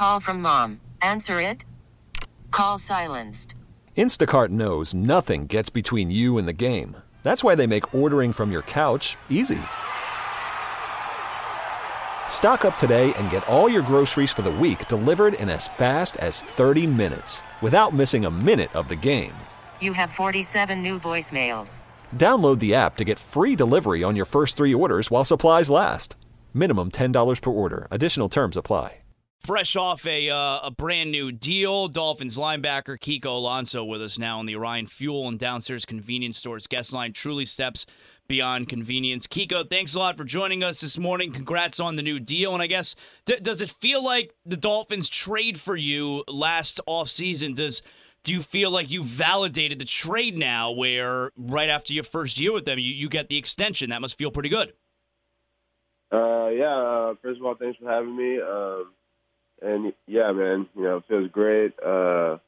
[0.00, 0.80] Call from mom.
[1.02, 1.66] Answer it.
[2.50, 3.54] Call silenced.
[3.98, 6.96] Instacart knows nothing gets between you and the game.
[7.22, 9.68] That's why they make ordering from your couch easy.
[12.38, 16.16] Stock up today and get all your groceries for the week delivered in as fast
[16.16, 19.34] as 30 minutes without missing a minute of the game.
[19.82, 21.82] You have 47 new voicemails.
[22.16, 26.16] Download the app to get free delivery on your first three orders while supplies last.
[26.54, 27.86] Minimum $10 per order.
[27.90, 28.96] Additional terms apply.
[29.40, 34.38] Fresh off a uh, a brand new deal, Dolphins linebacker Kiko Alonso with us now
[34.38, 37.14] on the Orion Fuel and Downstairs Convenience Stores guest line.
[37.14, 37.86] Truly steps
[38.28, 39.26] beyond convenience.
[39.26, 41.32] Kiko, thanks a lot for joining us this morning.
[41.32, 42.52] Congrats on the new deal.
[42.52, 47.54] And I guess, d- does it feel like the Dolphins trade for you last offseason?
[47.54, 47.80] Does
[48.22, 52.52] do you feel like you validated the trade now where right after your first year
[52.52, 53.88] with them, you, you get the extension?
[53.88, 54.74] That must feel pretty good.
[56.12, 56.76] Uh, yeah.
[56.76, 58.38] Uh, first of all, thanks for having me.
[58.38, 58.92] Um,
[59.62, 62.38] and yeah, man, you know, it feels great uh,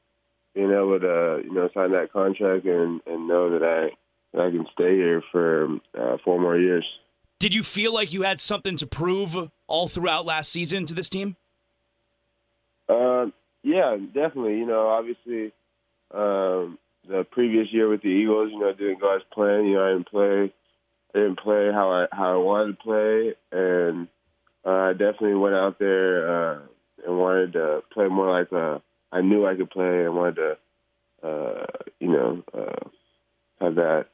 [0.55, 3.91] being able to you know sign that contract and and know that I
[4.33, 6.89] that I can stay here for uh, four more years.
[7.39, 11.09] Did you feel like you had something to prove all throughout last season to this
[11.09, 11.37] team?
[12.89, 13.27] Uh,
[13.63, 14.59] yeah, definitely.
[14.59, 15.53] You know, obviously,
[16.13, 19.67] um, the previous year with the Eagles, you know, didn't go as planned.
[19.67, 20.53] You know, I didn't play,
[21.15, 24.09] I didn't play how I how I wanted to play, and
[24.65, 26.59] uh, I definitely went out there uh,
[27.07, 28.79] and wanted to play more like uh,
[29.11, 30.57] I knew I could play, and wanted to,
[31.27, 31.67] uh,
[32.01, 32.89] you know, uh,
[33.61, 34.07] have that,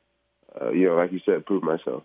[0.61, 2.03] uh, you know, like you said, prove myself.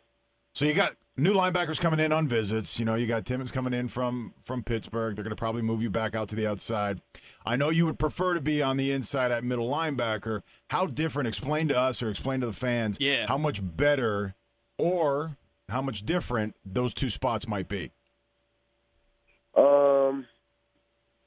[0.54, 2.78] So you got new linebackers coming in on visits.
[2.78, 5.16] You know, you got Timmons coming in from from Pittsburgh.
[5.16, 7.02] They're going to probably move you back out to the outside.
[7.46, 10.42] I know you would prefer to be on the inside at middle linebacker.
[10.70, 11.28] How different?
[11.28, 12.98] Explain to us or explain to the fans.
[13.00, 13.26] Yeah.
[13.28, 14.36] How much better
[14.78, 15.38] or
[15.70, 17.92] how much different those two spots might be.
[19.56, 20.26] Um,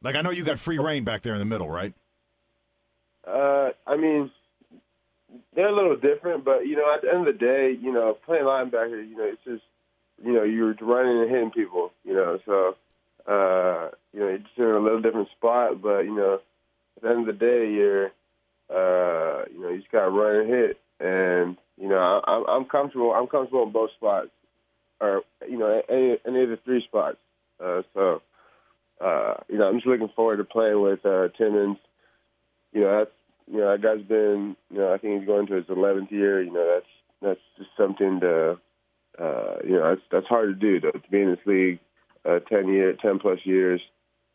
[0.03, 1.93] Like I know you got free reign back there in the middle, right?
[3.27, 4.31] Uh, I mean,
[5.55, 8.17] they're a little different, but you know, at the end of the day, you know,
[8.25, 9.65] playing linebacker, you know, it's just,
[10.25, 12.77] you know, you're running and hitting people, you know, so,
[13.27, 16.41] uh, you know, you're in a little different spot, but you know,
[16.97, 18.07] at the end of the day, you're,
[18.71, 22.65] uh, you know, you just got to run and hit, and you know, I'm I'm
[22.65, 23.13] comfortable.
[23.13, 24.29] I'm comfortable in both spots,
[25.01, 27.19] or you know, any, any of the three spots.
[27.63, 28.23] Uh, so,
[29.01, 31.79] uh, you know, I'm just looking forward to playing with uh, Timmons.
[32.73, 33.11] You know, that's
[33.51, 36.43] you know, that guy's been, you know, I think he's going to his 11th year.
[36.43, 36.87] You know, that's
[37.23, 38.59] that's just something to,
[39.19, 41.79] uh, you know, that's that's hard to do to, to be in this league,
[42.25, 43.81] uh, 10 year, 10 plus years,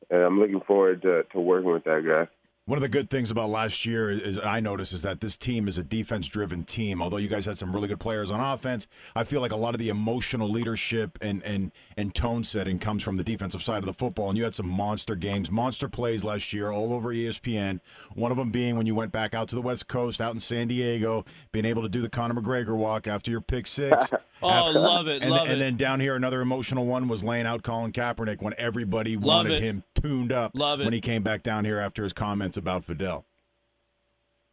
[0.09, 2.27] and I'm looking forward to to working with that guy.
[2.71, 5.67] One of the good things about last year is I noticed is that this team
[5.67, 7.01] is a defense-driven team.
[7.01, 9.75] Although you guys had some really good players on offense, I feel like a lot
[9.75, 13.87] of the emotional leadership and and and tone setting comes from the defensive side of
[13.87, 14.29] the football.
[14.29, 17.81] And you had some monster games, monster plays last year all over ESPN.
[18.13, 20.39] One of them being when you went back out to the West Coast, out in
[20.39, 24.13] San Diego, being able to do the Conor McGregor walk after your pick six.
[24.43, 25.59] Oh, love it, and, love and it.
[25.59, 29.61] then down here, another emotional one was laying out Colin Kaepernick when everybody wanted it.
[29.61, 30.85] him tuned up Love it.
[30.85, 33.25] when he came back down here after his comments about Fidel.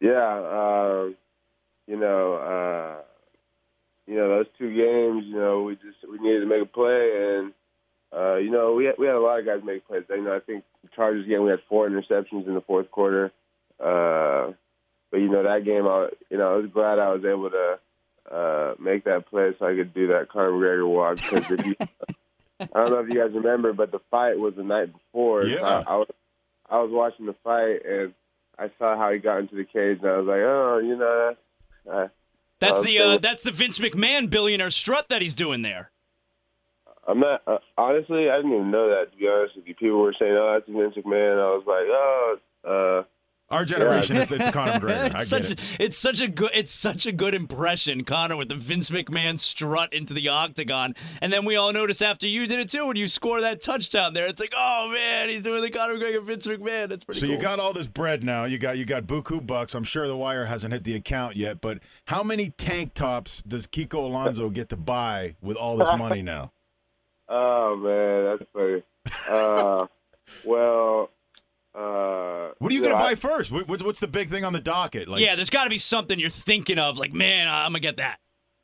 [0.01, 1.09] Yeah, uh,
[1.87, 3.01] you know, uh,
[4.07, 5.25] you know those two games.
[5.27, 7.53] You know, we just we needed to make a play, and
[8.15, 10.03] uh, you know we had, we had a lot of guys make plays.
[10.09, 13.31] You know, I think the Chargers game we had four interceptions in the fourth quarter.
[13.79, 14.53] Uh,
[15.11, 17.79] but you know that game, I you know I was glad I was able to
[18.31, 21.17] uh, make that play so I could do that Conor McGregor walk.
[21.17, 21.75] Because if you,
[22.59, 25.43] I don't know if you guys remember, but the fight was the night before.
[25.45, 25.65] Yeah.
[25.65, 26.07] I, I was
[26.69, 28.13] I was watching the fight and
[28.59, 31.35] I saw how he got into the cage, and I was like, oh, you know,
[31.91, 32.07] uh,
[32.59, 35.91] That's the uh, that's the Vince McMahon billionaire strut that he's doing there.
[37.07, 38.29] I'm not uh, honestly.
[38.29, 39.11] I didn't even know that.
[39.11, 41.87] To be honest with you, people were saying, "Oh, that's Vince McMahon." I was like,
[41.87, 43.03] "Oh, uh,
[43.51, 45.15] Our generation, it's, it's Conor McGregor.
[45.15, 45.59] I it's get such it.
[45.79, 49.91] it's such a good it's such a good impression, Conor, with the Vince McMahon strut
[49.91, 53.07] into the octagon, and then we all notice after you did it too when you
[53.07, 54.27] score that touchdown there.
[54.27, 56.89] It's like, oh man, he's doing the Conor McGregor Vince McMahon.
[56.89, 57.21] That's pretty.
[57.21, 57.35] So cool.
[57.35, 58.45] you got all this bread now.
[58.45, 59.73] You got you got buku bucks.
[59.73, 63.65] I'm sure the wire hasn't hit the account yet, but how many tank tops does
[63.65, 66.51] Kiko Alonso get to buy with all this money now?
[67.29, 68.83] oh man, that's funny."
[69.27, 69.87] Uh,
[70.45, 71.09] well,
[71.75, 73.51] uh, What are you yeah, going to buy first?
[73.51, 75.07] What- What's, what's the big thing on the docket?
[75.07, 77.97] Like yeah, there's got to be something you're thinking of, like, man, I'm gonna get
[77.97, 78.19] that.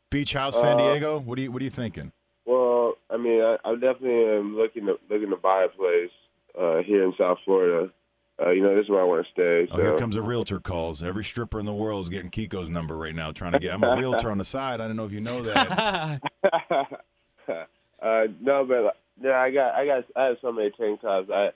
[0.09, 1.19] Beach House, San Uh, Diego.
[1.19, 2.11] What are you What are you thinking?
[2.45, 6.11] Well, I mean, I, I definitely am looking to looking to buy a place
[6.59, 7.91] uh, here in South Florida.
[8.39, 9.67] Uh, you know, this is where I want to stay.
[9.71, 11.01] Oh, here comes a realtor calls.
[11.01, 13.73] Every stripper in the world is getting Kiko's number right now, trying to get.
[13.73, 14.81] I'm a realtor on the side.
[14.81, 16.21] I don't know if you know that.
[17.49, 21.29] uh, no, but yeah, I got, I got, I have so many tank tops.
[21.33, 21.51] I,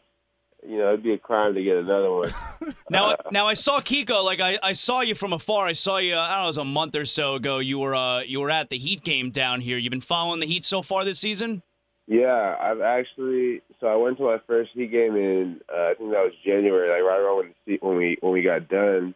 [0.68, 2.32] you know, it'd be a crime to get another one.
[2.90, 4.24] Now, now I saw Kiko.
[4.24, 5.68] Like I, I saw you from afar.
[5.68, 6.16] I saw you.
[6.16, 6.44] I don't know.
[6.46, 7.60] It was a month or so ago.
[7.60, 9.78] You were, uh, you were at the Heat game down here.
[9.78, 11.62] You've been following the Heat so far this season.
[12.10, 13.62] Yeah, I've actually.
[13.80, 16.90] So I went to my first Heat game in uh, I think that was January,
[16.90, 19.14] like right around when the when we when we got done,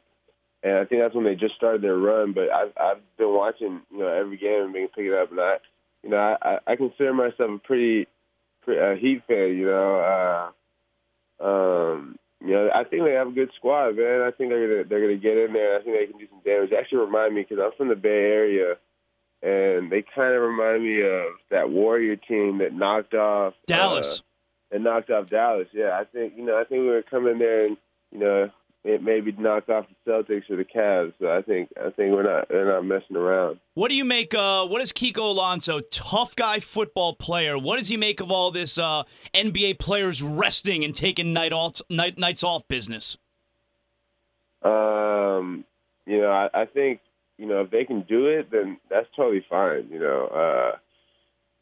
[0.62, 2.34] and I think that's when they just started their run.
[2.34, 5.57] But I've I've been watching you know every game and been picking up, and I
[6.04, 8.07] you know I I, consider myself a pretty,
[8.62, 9.57] pretty uh, Heat fan.
[9.57, 10.51] You know, uh,
[11.39, 14.21] um, you know I think they have a good squad, man.
[14.21, 15.77] I think they're gonna they're gonna get in there.
[15.77, 16.69] I think they can do some damage.
[16.69, 18.75] They actually remind me because I'm from the Bay Area
[19.44, 24.19] and they kind of remind me of that Warrior team that knocked off Dallas.
[24.19, 25.68] Uh, and knocked off Dallas.
[25.74, 27.77] Yeah, I think you know I think we were coming there and
[28.12, 28.50] you know
[28.83, 31.13] it maybe knock off the Celtics or the Cavs.
[31.19, 33.59] So I think I think we're not we're not messing around.
[33.75, 34.33] What do you make?
[34.33, 37.57] Uh, what is Kiko Alonso, tough guy football player?
[37.57, 39.03] What does he make of all this uh,
[39.33, 43.18] NBA players resting and taking night off, night, nights off business?
[44.62, 45.65] Um,
[46.06, 47.00] you know, I, I think
[47.38, 49.88] you know if they can do it, then that's totally fine.
[49.91, 50.77] You know, uh,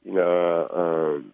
[0.04, 0.68] you know,
[1.16, 1.34] um,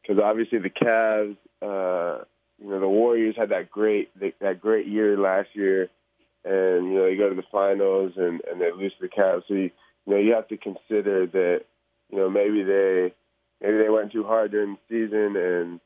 [0.00, 2.24] because obviously the Cavs, uh,
[2.60, 4.10] you know, the Warriors had that great
[4.40, 5.88] that great year last year,
[6.44, 9.42] and you know they go to the finals and and they lose to the Cavs.
[9.48, 9.70] So you,
[10.06, 11.62] you know you have to consider that
[12.10, 13.14] you know maybe they
[13.62, 15.80] maybe they went too hard during the season and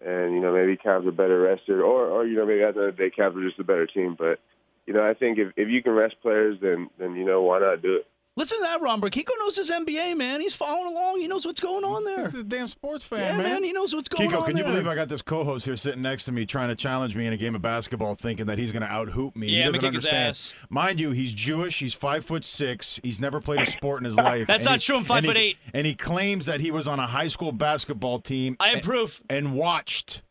[0.00, 2.80] and you know maybe Cavs are better rested or or you know maybe at the
[2.80, 4.14] end of the day Cavs are just a better team.
[4.16, 4.38] But
[4.86, 7.58] you know I think if if you can rest players then then you know why
[7.58, 8.06] not do it.
[8.40, 9.12] Listen to that, Romberg.
[9.12, 10.40] Kiko knows his NBA, man.
[10.40, 11.20] He's following along.
[11.20, 12.16] He knows what's going on there.
[12.24, 13.62] This is a damn sports fan, Yeah, man.
[13.62, 14.72] He knows what's going Kiko, on Kiko, can you there.
[14.72, 17.34] believe I got this co-host here sitting next to me trying to challenge me in
[17.34, 19.48] a game of basketball, thinking that he's going to out-hoop me?
[19.48, 20.28] Yeah, he doesn't gonna his understand.
[20.30, 20.54] ass.
[20.70, 21.78] Mind you, he's Jewish.
[21.78, 22.98] He's five foot six.
[23.02, 24.46] He's never played a sport in his life.
[24.46, 24.96] That's and not he- true.
[24.96, 25.56] I'm five and he- foot eight.
[25.74, 28.56] and he claims that he was on a high school basketball team.
[28.58, 29.20] I have and- proof.
[29.28, 30.22] And watched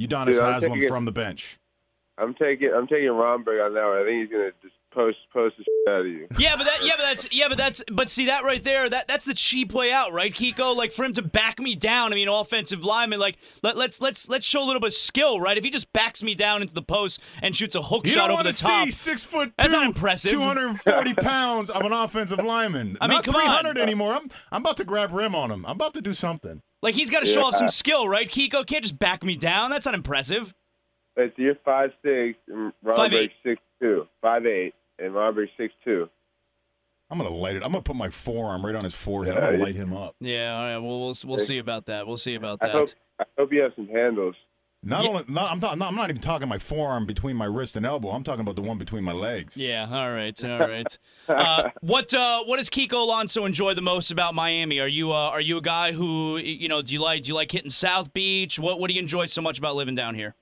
[0.00, 1.58] Udonis Dude, Haslem taking- from the bench.
[2.18, 3.98] I'm taking I'm taking Romberg on that one.
[3.98, 6.26] I think he's gonna just post post the shit out of you.
[6.38, 9.08] Yeah, but that yeah, but that's yeah, but that's but see that right there, that
[9.08, 10.74] that's the cheap way out, right, Kiko?
[10.76, 14.28] Like for him to back me down, I mean, offensive lineman, like let, let's let's
[14.28, 15.56] let's show a little bit of skill, right?
[15.56, 18.28] If he just backs me down into the post and shoots a hook You shot
[18.28, 20.30] don't over the to top, see six foot two, That's not impressive.
[20.32, 22.98] 240 pounds of an offensive lineman.
[23.00, 23.42] I mean, not come on.
[23.42, 24.14] 300 anymore.
[24.14, 25.64] I'm, I'm about to grab rim on him.
[25.66, 26.62] I'm about to do something.
[26.82, 28.66] like he's got to show off some skill, right, Kiko?
[28.66, 29.70] Can't just back me down.
[29.70, 30.54] That's not impressive.
[31.16, 33.14] Wait, so you're five six and Five eight.
[33.14, 34.06] Romberg six two.
[34.22, 36.08] Five eight and Romberg six two.
[37.10, 37.62] I'm gonna light it.
[37.62, 39.36] I'm gonna put my forearm right on his forehead.
[39.36, 40.16] I'm gonna light him up.
[40.20, 40.78] Yeah, all right.
[40.78, 42.06] Well, we'll we'll see about that.
[42.06, 42.72] We'll see about I that.
[42.74, 42.88] hope
[43.18, 44.34] I hope you have some handles.
[44.84, 45.10] Not Yeah.
[45.10, 48.10] only, not, I'm, not, I'm not even talking my forearm between my wrist and elbow.
[48.10, 49.56] I'm talking about the one between my legs.
[49.56, 50.98] Yeah, all right, all right.
[51.28, 54.80] Uh, what uh, what does Kiko Alonso enjoy the most about Miami?
[54.80, 57.34] Are you uh, are you a guy who you know do you like do you
[57.34, 58.58] like hitting South Beach?
[58.58, 60.34] What what do you enjoy so much about living down here?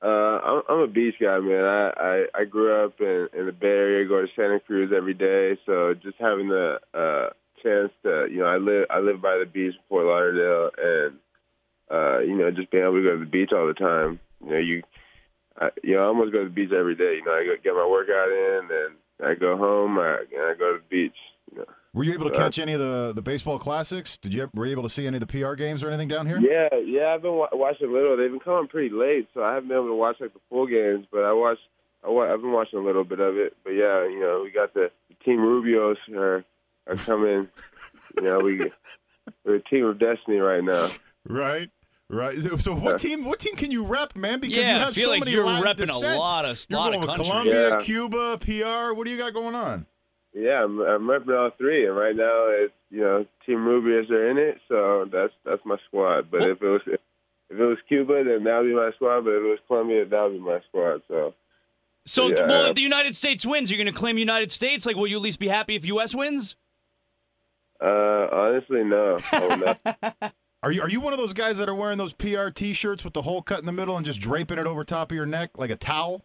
[0.00, 0.06] Uh,
[0.44, 1.64] I'm, I'm a beach guy, man.
[1.64, 5.14] I, I, I grew up in, in the Bay Area, go to Santa Cruz every
[5.14, 5.58] day.
[5.66, 7.30] So just having the uh,
[7.62, 11.18] chance to, you know, I live I live by the beach in Fort Lauderdale, and
[11.90, 14.20] uh, you know, just being able to go to the beach all the time.
[14.44, 14.82] You know, you,
[15.60, 17.16] I, you know, I almost go to the beach every day.
[17.16, 20.54] You know, I go get my workout in, and I go home, I, and I
[20.54, 21.16] go to the beach.
[21.50, 21.64] You know.
[21.98, 24.16] Were you able to Uh, catch any of the, the baseball classics?
[24.18, 26.26] Did you were you able to see any of the PR games or anything down
[26.26, 26.38] here?
[26.38, 28.16] Yeah, yeah, I've been wa- watching a little.
[28.16, 30.68] They've been coming pretty late, so I haven't been able to watch like the full
[30.68, 31.06] games.
[31.10, 31.62] But I watched,
[32.06, 33.56] I wa- I've been watching a little bit of it.
[33.64, 36.44] But yeah, you know, we got the, the Team Rubios are
[36.86, 37.48] are coming.
[38.16, 38.70] you know, we
[39.44, 40.86] we're a team of destiny right now.
[41.26, 41.68] Right.
[42.08, 42.32] Right.
[42.34, 43.24] So, so what team?
[43.24, 44.38] What team can you rep, man?
[44.40, 46.14] Because yeah, you I have feel so like many you're Latin repping descent.
[46.14, 47.16] a lot of You're lot going of with.
[47.16, 47.78] Colombia, Yeah.
[47.80, 48.94] Cuba, PR.
[48.94, 49.84] What do you got going on?
[50.34, 54.30] Yeah, I'm, I'm repping all three, and right now it's you know Team Rubios are
[54.30, 56.30] in it, so that's that's my squad.
[56.30, 59.22] But Well- if it was if it was Cuba, then that would be my squad.
[59.24, 61.02] But if it was Colombia, that would be my squad.
[61.08, 61.34] So.
[62.06, 62.46] So, Yeah.
[62.46, 64.86] well, if the United States wins, you're going to claim United States.
[64.86, 66.14] Like, will you at least be happy if U.S.
[66.14, 66.56] wins?
[67.82, 69.18] Uh, honestly, no.
[69.32, 69.76] I
[70.22, 70.32] would.
[70.62, 73.12] Are you are you one of those guys that are wearing those PR T-shirts with
[73.12, 75.56] the hole cut in the middle and just draping it over top of your neck
[75.56, 76.24] like a towel?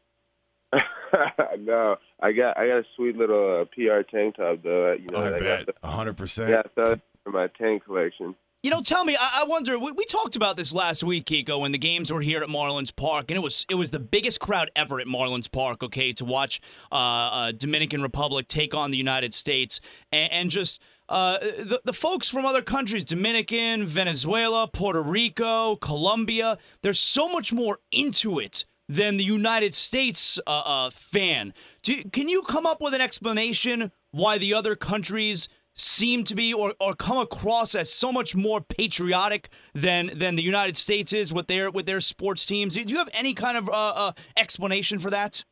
[1.60, 4.94] no, I got I got a sweet little uh, PR tank top though.
[4.94, 6.50] You know, I got bet, hundred percent.
[6.50, 8.36] yeah, so for my tank collection.
[8.63, 9.18] You know, tell me.
[9.20, 9.77] I, I wonder.
[9.77, 12.96] We, we talked about this last week, Kiko, when the games were here at Marlins
[12.96, 15.84] Park, and it was it was the biggest crowd ever at Marlins Park.
[15.84, 19.82] Okay, to watch uh, uh, Dominican Republic take on the United States,
[20.13, 26.58] and, and just uh, the the folks from other countries, Dominican, Venezuela, Puerto Rico, Colombia.
[26.84, 31.53] There's so much more into it than the United States uh, uh, fan.
[31.81, 36.53] Do, can you come up with an explanation why the other countries seem to be
[36.53, 41.33] or, or come across as so much more patriotic than than the United States is
[41.33, 42.75] with their with their sports teams.
[42.75, 45.43] Do you have any kind of uh, uh, explanation for that?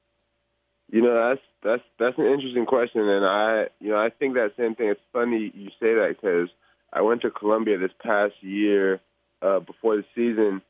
[0.91, 4.51] You know, that's that's that's an interesting question, and I, you know, I think that
[4.57, 4.89] same thing.
[4.89, 6.50] It's funny you say that because
[6.93, 9.00] I went to Colombia this past year
[9.41, 10.62] uh, before the season,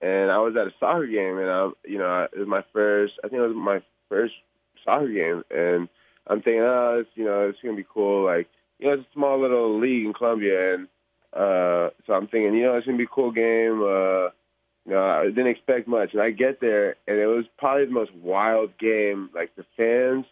[0.00, 3.14] and I was at a soccer game, and I, you know, it was my first.
[3.24, 4.34] I think it was my first
[4.84, 5.88] soccer game, and
[6.26, 8.24] I'm thinking, oh, it's, you know, it's gonna be cool.
[8.24, 10.88] Like, you know, it's a small little league in Colombia, and
[11.32, 13.82] uh, so I'm thinking, you know, it's gonna be a cool game.
[13.82, 14.30] Uh,
[14.86, 17.92] you know, I didn't expect much, and I get there, and it was probably the
[17.92, 19.28] most wild game.
[19.34, 20.24] Like the fans,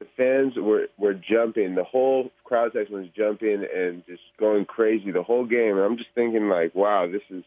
[0.00, 1.74] the fans were were jumping.
[1.74, 5.76] The whole crowd section was jumping and just going crazy the whole game.
[5.76, 7.44] And I'm just thinking, like, wow, this is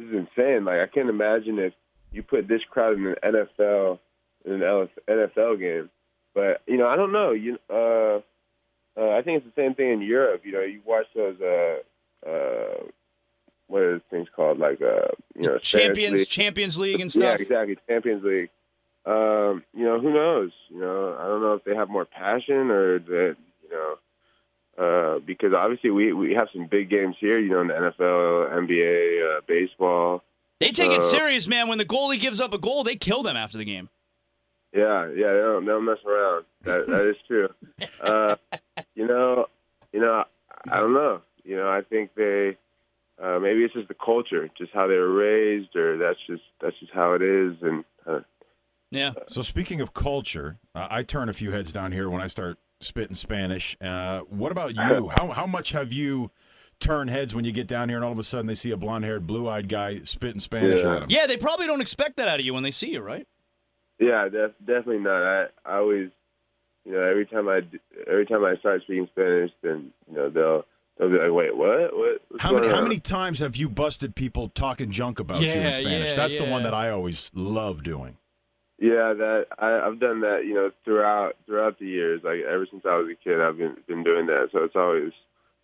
[0.00, 0.64] this is insane.
[0.64, 1.74] Like, I can't imagine if
[2.10, 3.98] you put this crowd in an NFL
[4.44, 5.90] in an NFL game.
[6.34, 7.32] But you know, I don't know.
[7.32, 8.20] You, uh,
[8.96, 10.42] uh, I think it's the same thing in Europe.
[10.44, 11.40] You know, you watch those.
[11.40, 12.84] Uh, uh,
[13.66, 14.58] what are those things called?
[14.58, 16.28] Like, uh, you know, Champions League.
[16.28, 17.22] Champions League and stuff.
[17.22, 17.78] Yeah, exactly.
[17.88, 18.50] Champions League.
[19.06, 20.50] Um, you know, who knows?
[20.68, 23.94] You know, I don't know if they have more passion or that, you know,
[24.80, 27.38] uh, because obviously we we have some big games here.
[27.38, 30.22] You know, in the NFL, NBA, uh, baseball.
[30.58, 31.68] They take it Uh, serious, man.
[31.68, 33.88] When the goalie gives up a goal, they kill them after the game.
[34.72, 36.44] Yeah, yeah, they don't, they don't mess around.
[36.62, 37.48] That that is true.
[38.00, 38.36] Uh,
[38.94, 39.46] you know,
[39.92, 40.24] you know,
[40.70, 41.20] I don't know.
[41.44, 42.56] You know, I think they
[43.22, 46.78] uh, maybe it's just the culture, just how they were raised, or that's just that's
[46.80, 47.56] just how it is.
[47.62, 48.20] And uh,
[48.90, 49.12] Yeah.
[49.28, 52.58] So speaking of culture, uh, I turn a few heads down here when I start
[52.80, 53.76] spitting Spanish.
[53.80, 55.08] Uh, what about you?
[55.14, 56.30] How how much have you
[56.80, 58.76] turned heads when you get down here and all of a sudden they see a
[58.76, 60.94] blonde-haired, blue-eyed guy spitting Spanish Yeah.
[60.94, 61.10] at them?
[61.10, 63.26] Yeah, they probably don't expect that out of you when they see you, right?
[63.98, 65.22] yeah, def- definitely not.
[65.22, 66.08] I I always,
[66.86, 67.60] you know, every time I
[68.10, 70.64] every time I start speaking Spanish, then you know they'll
[70.98, 71.94] they'll be like, wait, what?
[71.94, 72.22] What?
[72.28, 75.48] What's How many going how many times have you busted people talking junk about you
[75.48, 76.10] in Spanish?
[76.10, 78.16] yeah, That's the one that I always love doing.
[78.80, 80.46] Yeah, that I, I've done that.
[80.46, 83.76] You know, throughout throughout the years, like ever since I was a kid, I've been
[83.86, 84.48] been doing that.
[84.52, 85.12] So it's always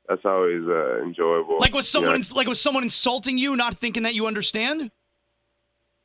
[0.07, 1.59] that's always uh, enjoyable.
[1.59, 2.37] Like with someone, You know?
[2.37, 4.91] like with someone insulting you, not thinking that you understand.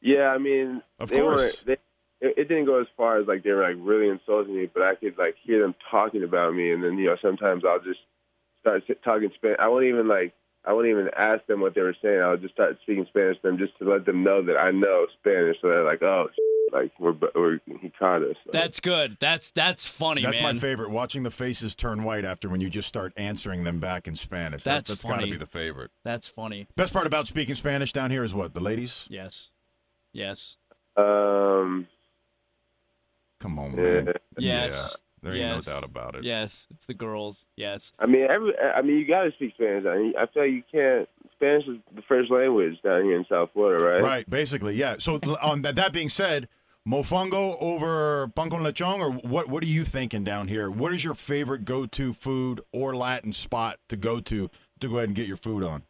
[0.01, 1.63] Yeah, I mean, Of they course.
[1.63, 1.65] weren't.
[1.65, 4.69] They, it, it didn't go as far as like they were like really insulting me,
[4.73, 7.79] but I could like hear them talking about me, and then you know sometimes I'll
[7.81, 7.99] just
[8.61, 9.57] start talking Spanish.
[9.59, 10.33] I won't even like
[10.65, 12.19] I wouldn't even ask them what they were saying.
[12.21, 14.69] I would just start speaking Spanish to them just to let them know that I
[14.71, 16.27] know Spanish, so they're like, oh,
[16.71, 18.35] like we're, we're he caught us.
[18.45, 19.17] So, That's good.
[19.19, 20.55] That's that's funny, That's man.
[20.55, 20.91] my favorite.
[20.91, 24.63] Watching the faces turn white after when you just start answering them back in Spanish.
[24.63, 25.91] That- That's that's got to be the favorite.
[26.03, 26.67] That's funny.
[26.75, 28.53] Best part about speaking Spanish down here is what?
[28.53, 29.07] The ladies?
[29.09, 29.49] Yes.
[30.13, 30.57] Yes.
[30.95, 31.87] um,
[33.39, 34.01] Come on, Yeah.
[34.01, 34.13] man.
[34.37, 34.95] Yes.
[35.23, 35.67] Yeah, there ain't Yes.
[35.67, 36.23] no doubt about it.
[36.23, 36.67] Yes.
[36.71, 37.45] It's the girls.
[37.55, 37.93] Yes.
[37.99, 39.85] I mean, every I mean, you got to speak Spanish.
[39.85, 41.07] I mean, I feel like you can't.
[41.33, 44.01] Spanish is the first language down here in South Florida, right?
[44.01, 44.95] Right, basically, yeah.
[44.99, 46.47] So on that, that being said,
[46.87, 49.47] mofongo over pan con lechon, or what?
[49.47, 50.69] What are you thinking down here?
[50.69, 54.49] What is your favorite go-to food or Latin spot to go to
[54.79, 55.83] to go ahead and get your food on?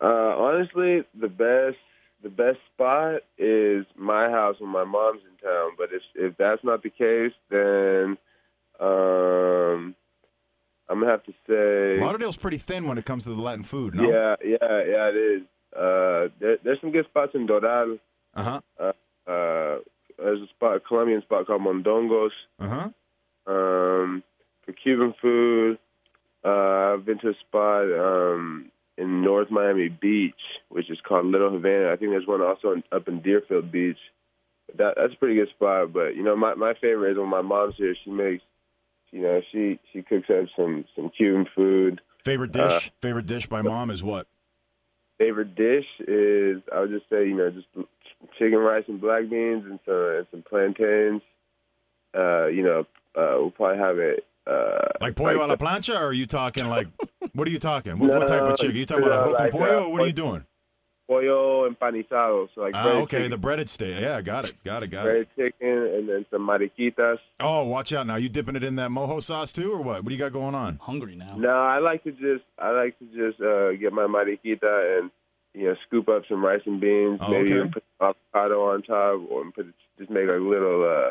[0.00, 1.76] Uh, honestly, the best
[2.22, 5.70] the best spot is my house when my mom's in town.
[5.78, 8.18] But if if that's not the case, then
[8.80, 9.94] um,
[10.88, 13.94] I'm gonna have to say, Lauderdale's pretty thin when it comes to the Latin food.
[13.94, 14.02] No.
[14.02, 15.42] yeah, yeah, yeah, it is.
[15.74, 17.98] Uh, there, there's some good spots in Doral.
[18.34, 18.60] Uh huh.
[19.26, 19.78] Uh,
[20.18, 22.30] there's a spot, a Colombian spot called Mondongos.
[22.58, 22.88] Uh huh.
[23.46, 24.22] Um,
[24.64, 25.78] for Cuban food,
[26.44, 30.34] uh, I've been to a spot um, in North Miami Beach,
[30.68, 31.92] which is called Little Havana.
[31.92, 33.98] I think there's one also in, up in Deerfield Beach.
[34.74, 35.92] That that's a pretty good spot.
[35.92, 37.94] But you know, my my favorite is when my mom's here.
[38.04, 38.42] She makes,
[39.12, 42.00] you know, she she cooks up some some Cuban food.
[42.24, 42.90] Favorite dish?
[43.00, 44.26] favorite dish by mom is what?
[45.18, 47.68] Favorite dish is I would just say you know just
[48.38, 51.22] chicken rice and black beans and some and some plantains.
[52.16, 52.80] Uh, you know,
[53.14, 54.26] uh, we'll probably have it.
[54.46, 56.86] Uh, Like pollo a la plancha, or are you talking like?
[57.34, 57.98] what are you talking?
[57.98, 58.74] What, what type of chicken?
[58.74, 60.44] Are you talking about a no, hook like, pollo, uh, or what are you doing?
[61.06, 64.00] Pollo empanizado, so like Ah, breaded okay, chicken, the breaded steak.
[64.00, 65.04] Yeah, got it, got it, got it.
[65.04, 67.18] breaded chicken, and then some mariquitas.
[67.40, 68.16] Oh, watch out now!
[68.16, 70.02] You dipping it in that mojo sauce too, or what?
[70.02, 70.78] What do you got going on?
[70.82, 71.36] Hungry now.
[71.36, 75.10] No, I like to just I like to just uh, get my mariquita and
[75.54, 77.56] you know scoop up some rice and beans, Oh, maybe okay.
[77.58, 79.66] even put avocado on top, or put
[79.98, 81.10] just make like little, uh,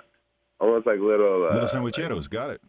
[0.64, 2.62] almost like little, uh, Little sandwicheros, got it.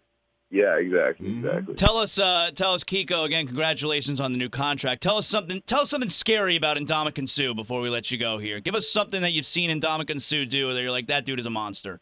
[0.50, 1.44] Yeah, exactly, Mhm.
[1.44, 1.74] exactly.
[1.74, 3.24] Tell us, uh, tell us, Kiko.
[3.24, 5.02] Again, congratulations on the new contract.
[5.02, 5.60] Tell us something.
[5.62, 8.60] Tell us something scary about Ndamukong Suh before we let you go here.
[8.60, 11.46] Give us something that you've seen Ndamukong Suh do that you're like, that dude is
[11.46, 12.00] a monster.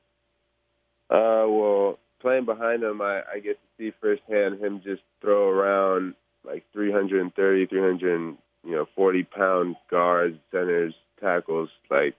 [1.10, 6.14] Uh, well, playing behind him, I, I get to see firsthand him just throw around
[6.44, 12.14] like 330, 300, you know, 40 pound guards, centers, tackles, like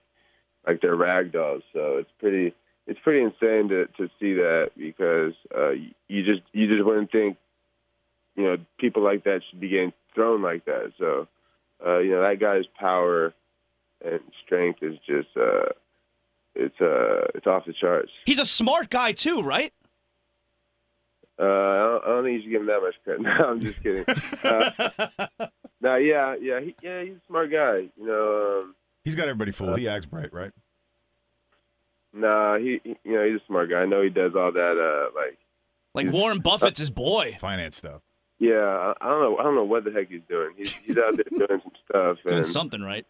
[0.66, 1.62] like they're rag dolls.
[1.72, 2.52] So it's pretty
[2.86, 5.72] it's pretty insane to to see that because uh,
[6.08, 7.36] you just you just wouldn't think
[8.36, 10.92] you know people like that should be getting thrown like that.
[10.98, 11.28] So
[11.84, 13.34] uh, you know that guy's power
[14.04, 15.66] and strength is just uh,
[16.54, 18.10] it's uh it's off the charts.
[18.24, 19.72] He's a smart guy too, right?
[21.38, 23.22] Uh, I, don't, I don't think you should give him that much credit.
[23.38, 24.04] No, I'm just kidding.
[24.42, 25.46] Uh,
[25.82, 27.88] no, yeah, yeah, he, yeah, he's a smart guy.
[27.98, 28.74] You know, um,
[29.04, 29.78] He's got everybody fooled.
[29.78, 30.50] He acts bright, right?
[32.12, 33.76] Nah, he, he, you know, he's a smart guy.
[33.78, 35.38] I know he does all that, uh, like,
[35.94, 37.36] Like Warren Buffett's his boy.
[37.40, 38.02] Finance stuff.
[38.38, 40.50] yeah, I, I don't know, I don't know what the heck he's doing.
[40.56, 43.06] He's he's out there doing some stuff, Doing and something right.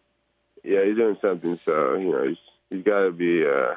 [0.63, 1.59] yeah, he's doing something.
[1.65, 2.37] So you know, he's
[2.69, 3.75] he's got to be, uh,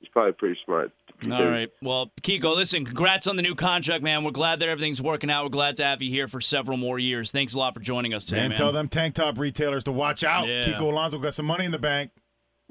[0.00, 0.92] he's probably pretty smart.
[1.30, 1.70] All right.
[1.80, 4.22] Well, Kiko, listen, congrats on the new contract, man.
[4.22, 5.44] We're glad that everything's working out.
[5.44, 7.30] We're glad to have you here for several more years.
[7.30, 8.56] Thanks a lot for joining us today, Man, man.
[8.58, 10.46] tell them tank top retailers to watch out.
[10.46, 10.60] Yeah.
[10.62, 12.10] Kiko Alonso got some money in the bank.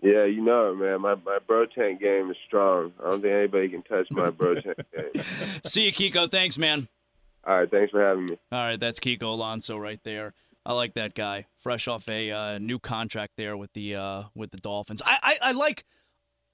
[0.01, 1.01] Yeah, you know it, man.
[1.01, 2.93] My my bro tank game is strong.
[2.99, 5.23] I don't think anybody can touch my bro tank game.
[5.63, 6.29] See you, Kiko.
[6.29, 6.87] Thanks, man.
[7.47, 8.37] All right, thanks for having me.
[8.51, 10.33] All right, that's Kiko Alonso right there.
[10.65, 11.45] I like that guy.
[11.59, 15.01] Fresh off a uh, new contract there with the uh, with the Dolphins.
[15.05, 15.85] I, I I like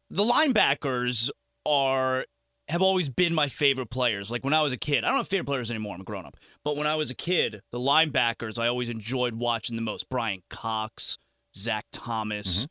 [0.09, 1.29] the linebackers
[1.65, 2.25] are
[2.67, 4.29] have always been my favorite players.
[4.29, 5.95] Like when I was a kid, I don't have favorite players anymore.
[5.95, 6.37] I'm a grown up.
[6.63, 10.09] But when I was a kid, the linebackers I always enjoyed watching the most.
[10.09, 11.17] Bryan Cox,
[11.55, 12.67] Zach Thomas.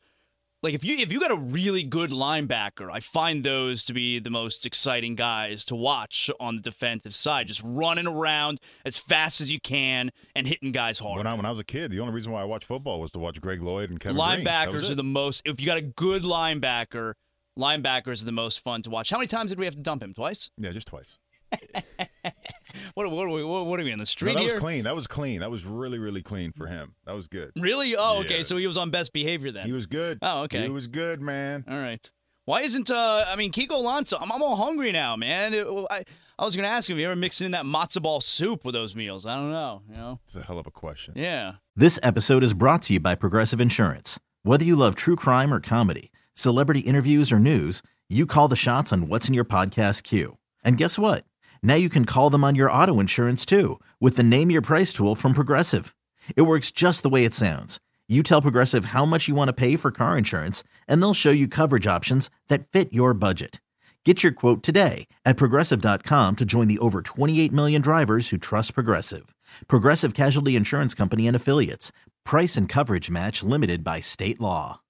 [0.63, 4.19] Like if you if you got a really good linebacker, I find those to be
[4.19, 9.41] the most exciting guys to watch on the defensive side, just running around as fast
[9.41, 11.17] as you can and hitting guys hard.
[11.17, 13.09] When I, when I was a kid, the only reason why I watched football was
[13.11, 14.43] to watch Greg Lloyd and Kevin Greene.
[14.43, 15.41] That was linebackers are the most.
[15.45, 17.13] If you got a good linebacker,
[17.57, 19.09] linebackers are the most fun to watch.
[19.09, 20.13] How many times did we have to dump him?
[20.13, 20.51] Twice?
[20.57, 21.17] Yeah, just twice.
[22.93, 24.59] What, what, are, we, what, what are we in the No, street that was here?
[24.59, 24.83] clean.
[24.83, 25.39] That was clean.
[25.39, 26.95] That was really, really clean for him.
[27.05, 27.51] That was good.
[27.55, 27.95] Really?
[27.97, 28.43] Oh, okay.
[28.43, 29.65] So he was on best behavior then.
[29.65, 30.19] He was good.
[30.21, 30.63] Oh, okay.
[30.63, 31.63] He was good, man.
[31.69, 32.05] All right.
[32.45, 33.25] Why isn't uh?
[33.27, 34.17] I mean, Kiko Alonso.
[34.19, 35.53] I'm, I'm all hungry now, man.
[35.53, 36.03] It- I
[36.39, 36.97] I was gonna ask him.
[36.97, 39.27] If you ever mixing in that matzo ball soup with those meals?
[39.27, 39.83] I don't know.
[39.87, 40.19] You know?
[40.23, 41.13] It's a hell of a question.
[41.15, 41.53] Yeah.
[41.75, 44.19] This episode is brought to you by Progressive Insurance.
[44.41, 48.91] Whether you love true crime or comedy, celebrity interviews or news, you call the shots
[48.91, 50.37] on what's in your podcast queue.
[50.63, 51.25] And guess what?
[51.63, 54.93] Now you can call them on your auto insurance too with the Name Your Price
[54.93, 55.95] tool from Progressive.
[56.35, 57.79] It works just the way it sounds.
[58.09, 61.31] You tell Progressive how much you want to pay for car insurance, and they'll show
[61.31, 63.61] you coverage options that fit your budget.
[64.03, 68.73] Get your quote today at progressive.com to join the over 28 million drivers who trust
[68.73, 69.33] Progressive.
[69.69, 71.93] Progressive Casualty Insurance Company and Affiliates.
[72.25, 74.81] Price and coverage match limited by state law.